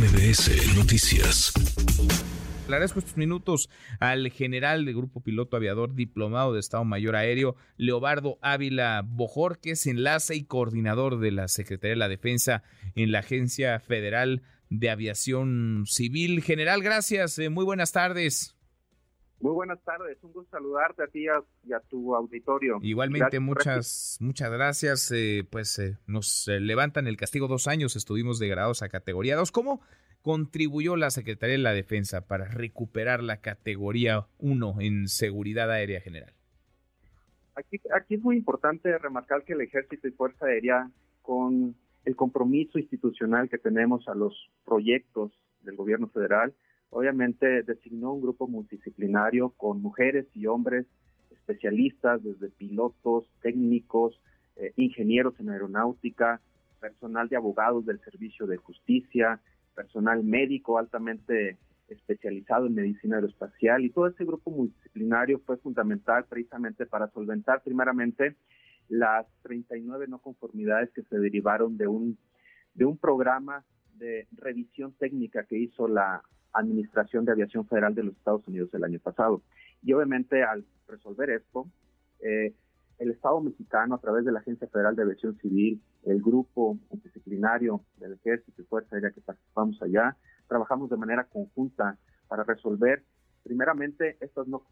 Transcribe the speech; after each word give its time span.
MBS 0.00 0.76
Noticias. 0.76 1.52
Agradezco 2.64 3.00
estos 3.00 3.18
minutos 3.18 3.68
al 3.98 4.30
general 4.30 4.86
del 4.86 4.94
Grupo 4.94 5.20
Piloto 5.20 5.58
Aviador 5.58 5.94
Diplomado 5.94 6.54
de 6.54 6.60
Estado 6.60 6.86
Mayor 6.86 7.16
Aéreo, 7.16 7.54
Leobardo 7.76 8.38
Ávila 8.40 9.02
Bojor, 9.06 9.60
que 9.60 9.72
es 9.72 9.86
enlace 9.86 10.36
y 10.36 10.44
coordinador 10.44 11.20
de 11.20 11.32
la 11.32 11.48
Secretaría 11.48 11.90
de 11.90 11.98
la 11.98 12.08
Defensa 12.08 12.62
en 12.94 13.12
la 13.12 13.18
Agencia 13.18 13.78
Federal 13.78 14.40
de 14.70 14.88
Aviación 14.88 15.84
Civil. 15.86 16.42
General, 16.42 16.82
gracias. 16.82 17.38
Eh, 17.38 17.50
muy 17.50 17.66
buenas 17.66 17.92
tardes. 17.92 18.56
Muy 19.40 19.52
buenas 19.52 19.82
tardes, 19.82 20.22
un 20.22 20.32
gusto 20.32 20.50
saludarte 20.50 21.02
a 21.02 21.06
ti 21.06 21.24
y 21.24 21.72
a 21.72 21.80
tu 21.88 22.14
auditorio. 22.14 22.78
Igualmente, 22.82 23.40
muchas, 23.40 24.18
muchas 24.20 24.50
gracias. 24.52 25.10
Eh, 25.12 25.46
pues 25.50 25.78
eh, 25.78 25.96
nos 26.06 26.46
levantan 26.46 27.06
el 27.06 27.16
castigo 27.16 27.48
dos 27.48 27.66
años, 27.66 27.96
estuvimos 27.96 28.38
degradados 28.38 28.82
a 28.82 28.90
categoría 28.90 29.36
dos. 29.36 29.50
¿Cómo 29.50 29.80
contribuyó 30.20 30.96
la 30.96 31.10
Secretaría 31.10 31.56
de 31.56 31.62
la 31.62 31.72
Defensa 31.72 32.26
para 32.26 32.46
recuperar 32.46 33.22
la 33.22 33.40
categoría 33.40 34.26
1 34.38 34.76
en 34.80 35.08
seguridad 35.08 35.70
aérea 35.70 36.00
general? 36.02 36.34
Aquí, 37.54 37.80
aquí 37.94 38.16
es 38.16 38.22
muy 38.22 38.36
importante 38.36 38.96
remarcar 38.98 39.44
que 39.44 39.54
el 39.54 39.62
Ejército 39.62 40.06
y 40.06 40.12
Fuerza 40.12 40.46
Aérea, 40.46 40.90
con 41.22 41.74
el 42.04 42.16
compromiso 42.16 42.78
institucional 42.78 43.48
que 43.48 43.58
tenemos 43.58 44.06
a 44.08 44.14
los 44.14 44.50
proyectos 44.64 45.32
del 45.62 45.76
gobierno 45.76 46.08
federal, 46.08 46.54
obviamente 46.90 47.62
designó 47.62 48.12
un 48.12 48.22
grupo 48.22 48.46
multidisciplinario 48.46 49.50
con 49.50 49.80
mujeres 49.80 50.26
y 50.34 50.46
hombres 50.46 50.86
especialistas, 51.30 52.22
desde 52.22 52.48
pilotos, 52.50 53.24
técnicos, 53.42 54.20
eh, 54.56 54.72
ingenieros 54.76 55.38
en 55.40 55.50
aeronáutica, 55.50 56.40
personal 56.80 57.28
de 57.28 57.36
abogados 57.36 57.86
del 57.86 58.00
Servicio 58.00 58.46
de 58.46 58.56
Justicia, 58.56 59.40
personal 59.74 60.22
médico 60.22 60.78
altamente 60.78 61.56
especializado 61.88 62.66
en 62.66 62.74
medicina 62.74 63.16
aeroespacial. 63.16 63.84
Y 63.84 63.90
todo 63.90 64.06
ese 64.06 64.24
grupo 64.24 64.50
multidisciplinario 64.50 65.40
fue 65.40 65.56
fundamental 65.58 66.24
precisamente 66.28 66.86
para 66.86 67.08
solventar 67.10 67.62
primeramente 67.62 68.36
las 68.88 69.26
39 69.42 70.06
no 70.08 70.18
conformidades 70.18 70.90
que 70.90 71.02
se 71.02 71.18
derivaron 71.18 71.76
de 71.76 71.86
un 71.86 72.18
de 72.74 72.84
un 72.84 72.96
programa 72.96 73.64
de 73.96 74.26
revisión 74.32 74.92
técnica 74.92 75.44
que 75.44 75.58
hizo 75.58 75.88
la 75.88 76.22
Administración 76.52 77.24
de 77.24 77.32
Aviación 77.32 77.66
Federal 77.66 77.94
de 77.94 78.04
los 78.04 78.16
Estados 78.16 78.46
Unidos 78.46 78.70
el 78.72 78.84
año 78.84 78.98
pasado. 78.98 79.42
Y 79.82 79.92
obviamente 79.92 80.42
al 80.42 80.64
resolver 80.88 81.30
esto, 81.30 81.66
eh, 82.20 82.54
el 82.98 83.10
Estado 83.10 83.40
mexicano, 83.40 83.94
a 83.94 83.98
través 83.98 84.24
de 84.24 84.32
la 84.32 84.40
Agencia 84.40 84.68
Federal 84.68 84.94
de 84.94 85.02
Aviación 85.02 85.36
Civil, 85.38 85.80
el 86.04 86.20
grupo 86.20 86.78
disciplinario 87.02 87.80
del 87.96 88.12
Ejército 88.12 88.60
y 88.60 88.64
Fuerza 88.66 88.94
Aérea 88.94 89.10
que 89.10 89.22
participamos 89.22 89.80
allá, 89.82 90.16
trabajamos 90.48 90.90
de 90.90 90.96
manera 90.96 91.24
conjunta 91.24 91.96
para 92.28 92.44
resolver, 92.44 93.02
primeramente, 93.42 94.18
estas 94.20 94.46
no, 94.46 94.66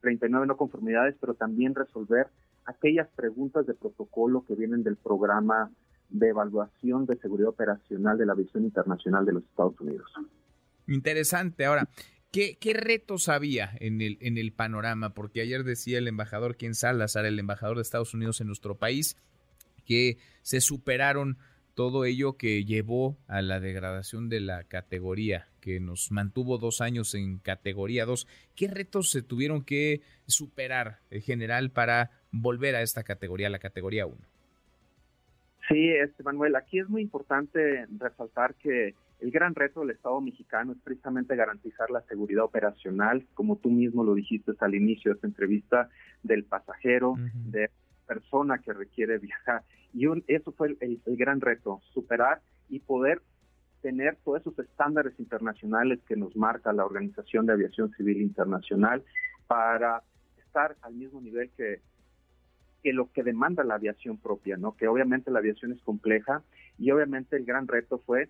39 0.00 0.46
no 0.46 0.56
conformidades, 0.56 1.16
pero 1.20 1.34
también 1.34 1.74
resolver 1.74 2.26
aquellas 2.64 3.08
preguntas 3.10 3.64
de 3.66 3.74
protocolo 3.74 4.44
que 4.44 4.56
vienen 4.56 4.82
del 4.82 4.96
programa 4.96 5.70
de 6.10 6.28
evaluación 6.28 7.06
de 7.06 7.16
seguridad 7.16 7.50
operacional 7.50 8.18
de 8.18 8.26
la 8.26 8.32
aviación 8.32 8.64
internacional 8.64 9.24
de 9.24 9.34
los 9.34 9.44
Estados 9.44 9.78
Unidos. 9.80 10.10
Interesante. 10.88 11.66
Ahora, 11.66 11.88
¿qué, 12.32 12.56
qué 12.58 12.72
retos 12.74 13.28
había 13.28 13.70
en 13.80 14.00
el, 14.00 14.18
en 14.20 14.38
el 14.38 14.52
panorama? 14.52 15.14
Porque 15.14 15.42
ayer 15.42 15.62
decía 15.62 15.98
el 15.98 16.08
embajador 16.08 16.56
Ken 16.56 16.74
Salazar, 16.74 17.26
el 17.26 17.38
embajador 17.38 17.76
de 17.76 17.82
Estados 17.82 18.14
Unidos 18.14 18.40
en 18.40 18.48
nuestro 18.48 18.76
país, 18.76 19.16
que 19.84 20.18
se 20.42 20.60
superaron 20.60 21.38
todo 21.78 22.04
ello 22.04 22.36
que 22.36 22.64
llevó 22.64 23.16
a 23.28 23.40
la 23.40 23.60
degradación 23.60 24.28
de 24.28 24.40
la 24.40 24.64
categoría, 24.64 25.46
que 25.60 25.78
nos 25.78 26.10
mantuvo 26.10 26.58
dos 26.58 26.80
años 26.80 27.14
en 27.14 27.38
categoría 27.38 28.04
2. 28.04 28.26
¿Qué 28.56 28.66
retos 28.66 29.10
se 29.10 29.22
tuvieron 29.22 29.62
que 29.62 30.00
superar 30.26 30.98
en 31.12 31.22
general 31.22 31.70
para 31.70 32.10
volver 32.32 32.74
a 32.74 32.82
esta 32.82 33.04
categoría, 33.04 33.48
la 33.48 33.60
categoría 33.60 34.06
1? 34.06 34.16
Sí, 35.68 35.88
este, 35.90 36.24
Manuel, 36.24 36.56
aquí 36.56 36.80
es 36.80 36.88
muy 36.88 37.02
importante 37.02 37.86
resaltar 37.96 38.56
que 38.56 38.94
el 39.20 39.30
gran 39.32 39.54
reto 39.54 39.80
del 39.80 39.90
Estado 39.90 40.20
mexicano 40.20 40.72
es 40.72 40.78
precisamente 40.78 41.34
garantizar 41.34 41.90
la 41.90 42.02
seguridad 42.02 42.44
operacional, 42.44 43.26
como 43.34 43.56
tú 43.56 43.68
mismo 43.68 44.04
lo 44.04 44.14
dijiste 44.14 44.52
al 44.60 44.74
inicio 44.74 45.10
de 45.10 45.16
esta 45.16 45.26
entrevista, 45.26 45.88
del 46.22 46.44
pasajero, 46.44 47.16
de 47.46 47.70
persona 48.06 48.58
que 48.58 48.72
requiere 48.72 49.18
viajar. 49.18 49.64
Y 49.92 50.06
eso 50.28 50.52
fue 50.52 50.76
el, 50.80 51.00
gran 51.04 51.40
reto, 51.40 51.80
superar 51.92 52.40
y 52.68 52.78
poder 52.78 53.20
tener 53.82 54.16
todos 54.24 54.40
esos 54.40 54.58
estándares 54.58 55.18
internacionales 55.18 56.00
que 56.06 56.16
nos 56.16 56.36
marca 56.36 56.72
la 56.72 56.84
Organización 56.84 57.46
de 57.46 57.54
Aviación 57.54 57.90
Civil 57.96 58.20
Internacional 58.20 59.04
para 59.46 60.02
estar 60.38 60.76
al 60.82 60.94
mismo 60.94 61.20
nivel 61.20 61.50
que, 61.56 61.80
que 62.82 62.92
lo 62.92 63.10
que 63.12 63.22
demanda 63.22 63.64
la 63.64 63.74
aviación 63.74 64.18
propia, 64.18 64.56
¿no? 64.56 64.76
Que 64.76 64.88
obviamente 64.88 65.30
la 65.30 65.38
aviación 65.40 65.72
es 65.72 65.80
compleja 65.82 66.42
y 66.78 66.90
obviamente 66.90 67.36
el 67.36 67.44
gran 67.44 67.66
reto 67.66 67.98
fue 68.04 68.28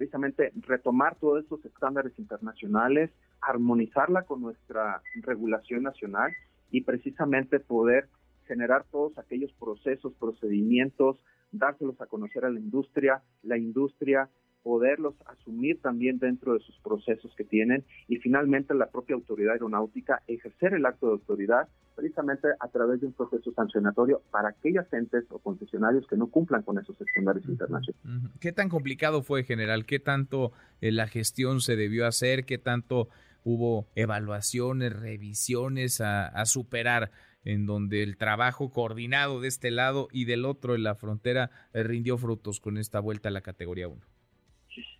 precisamente 0.00 0.50
retomar 0.62 1.16
todos 1.16 1.44
esos 1.44 1.62
estándares 1.62 2.18
internacionales, 2.18 3.10
armonizarla 3.42 4.22
con 4.22 4.40
nuestra 4.40 5.02
regulación 5.20 5.82
nacional 5.82 6.32
y 6.70 6.84
precisamente 6.84 7.60
poder 7.60 8.08
generar 8.46 8.86
todos 8.90 9.18
aquellos 9.18 9.52
procesos, 9.60 10.14
procedimientos, 10.14 11.18
dárselos 11.52 12.00
a 12.00 12.06
conocer 12.06 12.46
a 12.46 12.50
la 12.50 12.58
industria, 12.58 13.20
la 13.42 13.58
industria 13.58 14.30
poderlos 14.62 15.14
asumir 15.26 15.80
también 15.80 16.18
dentro 16.18 16.54
de 16.54 16.60
sus 16.60 16.78
procesos 16.80 17.32
que 17.36 17.44
tienen 17.44 17.84
y 18.08 18.16
finalmente 18.16 18.74
la 18.74 18.90
propia 18.90 19.16
autoridad 19.16 19.54
aeronáutica 19.54 20.22
ejercer 20.26 20.74
el 20.74 20.84
acto 20.84 21.06
de 21.06 21.12
autoridad 21.12 21.68
precisamente 21.96 22.48
a 22.58 22.68
través 22.68 23.00
de 23.00 23.06
un 23.06 23.12
proceso 23.12 23.52
sancionatorio 23.52 24.22
para 24.30 24.50
aquellas 24.50 24.90
entes 24.92 25.24
o 25.30 25.38
concesionarios 25.38 26.06
que 26.06 26.16
no 26.16 26.28
cumplan 26.28 26.62
con 26.62 26.78
esos 26.78 26.98
estándares 27.00 27.44
internacionales. 27.44 27.96
¿Qué 28.40 28.52
tan 28.52 28.68
complicado 28.68 29.22
fue, 29.22 29.44
general? 29.44 29.86
¿Qué 29.86 29.98
tanto 29.98 30.52
eh, 30.80 30.92
la 30.92 31.06
gestión 31.06 31.60
se 31.60 31.76
debió 31.76 32.06
hacer? 32.06 32.44
¿Qué 32.44 32.58
tanto 32.58 33.08
hubo 33.44 33.86
evaluaciones, 33.94 34.98
revisiones 34.98 36.00
a, 36.00 36.26
a 36.26 36.44
superar? 36.46 37.10
en 37.42 37.64
donde 37.64 38.02
el 38.02 38.18
trabajo 38.18 38.70
coordinado 38.70 39.40
de 39.40 39.48
este 39.48 39.70
lado 39.70 40.08
y 40.12 40.26
del 40.26 40.44
otro 40.44 40.74
en 40.74 40.82
la 40.82 40.94
frontera 40.94 41.50
eh, 41.72 41.82
rindió 41.82 42.18
frutos 42.18 42.60
con 42.60 42.76
esta 42.76 43.00
vuelta 43.00 43.30
a 43.30 43.32
la 43.32 43.40
categoría 43.40 43.88
1. 43.88 44.00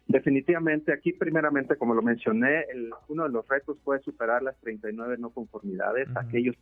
Definitivamente, 0.07 0.93
aquí 0.93 1.13
primeramente, 1.13 1.77
como 1.77 1.95
lo 1.95 2.03
mencioné, 2.03 2.65
uno 3.09 3.25
de 3.25 3.31
los 3.31 3.47
retos 3.49 3.79
fue 3.85 4.01
superar 4.01 4.43
las 4.43 4.59
39 4.61 5.17
no 5.19 5.31
conformidades, 5.31 6.09
aquellos 6.17 6.57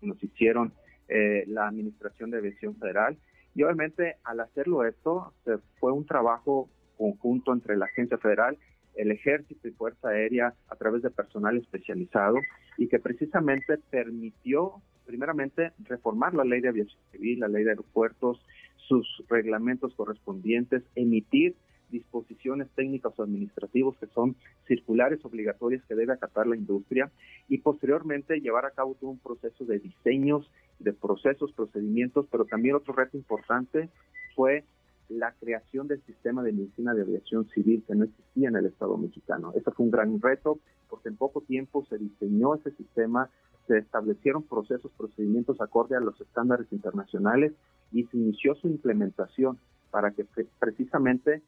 que 0.00 0.06
nos 0.06 0.22
hicieron 0.22 0.72
eh, 1.08 1.44
la 1.46 1.68
Administración 1.68 2.30
de 2.30 2.38
Aviación 2.38 2.76
Federal. 2.76 3.16
Y 3.54 3.62
obviamente, 3.62 4.16
al 4.24 4.40
hacerlo 4.40 4.84
esto, 4.84 5.32
se 5.44 5.58
fue 5.78 5.92
un 5.92 6.06
trabajo 6.06 6.68
conjunto 6.96 7.52
entre 7.52 7.76
la 7.76 7.86
Agencia 7.86 8.18
Federal, 8.18 8.58
el 8.94 9.10
Ejército 9.10 9.68
y 9.68 9.72
Fuerza 9.72 10.08
Aérea 10.08 10.54
a 10.68 10.76
través 10.76 11.02
de 11.02 11.10
personal 11.10 11.56
especializado 11.56 12.36
y 12.76 12.88
que 12.88 12.98
precisamente 12.98 13.78
permitió 13.90 14.82
primeramente, 15.04 15.72
reformar 15.84 16.34
la 16.34 16.44
ley 16.44 16.60
de 16.60 16.68
aviación 16.68 17.00
civil, 17.10 17.40
la 17.40 17.48
ley 17.48 17.64
de 17.64 17.70
aeropuertos, 17.70 18.44
sus 18.76 19.06
reglamentos 19.28 19.94
correspondientes, 19.94 20.82
emitir 20.94 21.54
disposiciones 21.92 22.68
técnicas 22.74 23.12
o 23.16 23.22
administrativos 23.22 23.96
que 23.98 24.06
son 24.08 24.34
circulares 24.66 25.24
obligatorias 25.24 25.84
que 25.84 25.94
debe 25.94 26.14
acatar 26.14 26.48
la 26.48 26.56
industria 26.56 27.12
y 27.48 27.58
posteriormente 27.58 28.40
llevar 28.40 28.64
a 28.66 28.72
cabo 28.72 28.96
todo 28.98 29.10
un 29.10 29.18
proceso 29.18 29.64
de 29.64 29.78
diseños, 29.78 30.50
de 30.80 30.92
procesos, 30.92 31.52
procedimientos, 31.52 32.26
pero 32.30 32.44
también 32.46 32.74
otro 32.74 32.94
reto 32.94 33.16
importante 33.16 33.88
fue 34.34 34.64
la 35.08 35.32
creación 35.32 35.86
del 35.88 36.02
sistema 36.02 36.42
de 36.42 36.52
medicina 36.52 36.94
de 36.94 37.02
aviación 37.02 37.48
civil 37.50 37.84
que 37.86 37.94
no 37.94 38.04
existía 38.04 38.48
en 38.48 38.56
el 38.56 38.66
Estado 38.66 38.96
mexicano. 38.96 39.52
Ese 39.54 39.70
fue 39.70 39.84
un 39.84 39.92
gran 39.92 40.20
reto 40.20 40.58
porque 40.88 41.10
en 41.10 41.16
poco 41.16 41.42
tiempo 41.42 41.84
se 41.88 41.98
diseñó 41.98 42.54
ese 42.54 42.70
sistema, 42.72 43.28
se 43.66 43.78
establecieron 43.78 44.42
procesos, 44.42 44.90
procedimientos 44.96 45.60
acorde 45.60 45.96
a 45.96 46.00
los 46.00 46.20
estándares 46.20 46.66
internacionales 46.72 47.52
y 47.92 48.04
se 48.04 48.16
inició 48.16 48.54
su 48.54 48.68
implementación 48.68 49.58
para 49.90 50.12
que 50.12 50.26
precisamente 50.58 51.42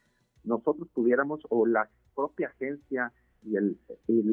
nosotros 0.44 0.88
pudiéramos 0.92 1.40
o 1.48 1.66
la 1.66 1.88
propia 2.14 2.48
agencia 2.48 3.12
y 3.46 3.56
el, 3.56 3.78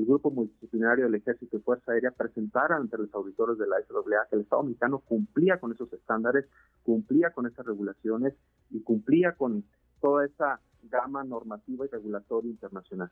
grupo 0.06 0.31
multidisciplinario 0.31 1.06
del 1.06 1.16
Ejército 1.16 1.58
y 1.58 1.62
Fuerza 1.62 1.92
Aérea 1.92 2.12
presentaran 2.12 2.84
ante 2.84 2.98
los 2.98 3.13
auditores 3.13 3.58
de 3.58 3.68
la 3.68 3.75
SAA 3.88 4.28
que 4.30 4.36
el 4.38 4.42
Estado 4.44 4.63
mexicano 4.63 5.00
cumplía 5.00 5.60
con 5.60 5.74
esos 5.74 5.92
estándares, 5.92 6.46
cumplía 6.84 7.31
con 7.31 7.46
esas 7.46 7.66
regulaciones 7.66 8.34
y 8.69 8.81
cumplía 8.81 9.34
con 9.34 9.66
toda 10.00 10.25
esa 10.25 10.62
gama 10.84 11.24
normativa 11.24 11.86
y 11.86 11.90
regulatoria 11.90 12.52
internacional. 12.52 13.12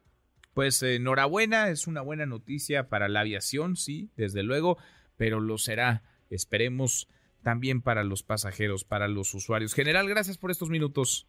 Pues 0.53 0.81
enhorabuena, 0.81 1.69
es 1.69 1.85
una 1.85 2.01
buena 2.01 2.25
noticia 2.25 2.89
para 2.89 3.07
la 3.07 3.21
aviación, 3.21 3.75
sí, 3.75 4.09
desde 4.15 4.43
luego, 4.43 4.77
pero 5.17 5.39
lo 5.39 5.57
será, 5.57 6.03
esperemos, 6.29 7.07
también 7.43 7.81
para 7.81 8.03
los 8.03 8.23
pasajeros, 8.23 8.83
para 8.83 9.07
los 9.07 9.33
usuarios. 9.33 9.73
General, 9.73 10.07
gracias 10.07 10.37
por 10.37 10.51
estos 10.51 10.69
minutos. 10.69 11.27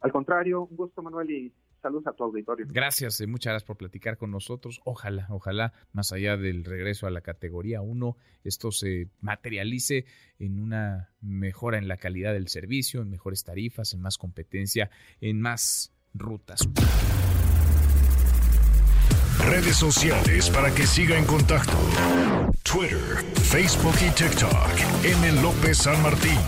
Al 0.00 0.12
contrario, 0.12 0.62
un 0.62 0.76
gusto, 0.76 1.02
Manuel, 1.02 1.30
y 1.30 1.52
saludos 1.82 2.06
a 2.06 2.12
tu 2.12 2.24
auditorio. 2.24 2.66
Gracias, 2.68 3.20
eh, 3.20 3.26
muchas 3.26 3.52
gracias 3.52 3.66
por 3.66 3.76
platicar 3.76 4.16
con 4.16 4.30
nosotros. 4.30 4.80
Ojalá, 4.84 5.26
ojalá, 5.30 5.72
más 5.92 6.12
allá 6.12 6.36
del 6.36 6.64
regreso 6.64 7.06
a 7.06 7.10
la 7.10 7.20
categoría 7.20 7.82
1, 7.82 8.16
esto 8.44 8.70
se 8.70 9.08
materialice 9.20 10.06
en 10.38 10.58
una 10.58 11.10
mejora 11.20 11.78
en 11.78 11.86
la 11.86 11.98
calidad 11.98 12.32
del 12.32 12.48
servicio, 12.48 13.02
en 13.02 13.10
mejores 13.10 13.44
tarifas, 13.44 13.92
en 13.92 14.00
más 14.00 14.16
competencia, 14.16 14.90
en 15.20 15.40
más 15.40 15.92
rutas. 16.14 16.66
Redes 19.46 19.76
sociales 19.76 20.50
para 20.50 20.74
que 20.74 20.86
siga 20.86 21.18
en 21.18 21.24
contacto: 21.24 21.76
Twitter, 22.62 23.24
Facebook 23.34 23.96
y 24.00 24.10
TikTok. 24.14 25.04
M. 25.04 25.42
López 25.42 25.78
San 25.78 26.00
Martín. 26.02 26.38